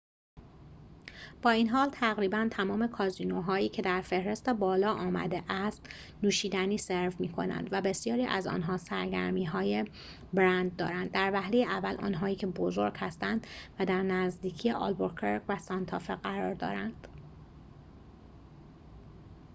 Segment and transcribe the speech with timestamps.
[1.41, 5.85] با این حال، تقریباً تمام کازینوهایی که در فهرست بالا آمده است
[6.23, 9.85] نوشیدنی سرو می‌کنند و بسیاری از آن‌ها سرگرمی‌های
[10.33, 13.47] برند دارند در وهله اول آنهایی که بزرگ هستند
[13.79, 17.07] و در نزدیکی آلبوکرک و سانتافه قرار دارند